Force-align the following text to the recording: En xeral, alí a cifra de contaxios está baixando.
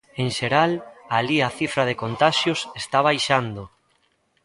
En 0.21 0.29
xeral, 0.37 0.71
alí 1.17 1.37
a 1.47 1.49
cifra 1.59 1.83
de 1.89 1.95
contaxios 2.03 2.59
está 2.81 2.97
baixando. 3.07 3.61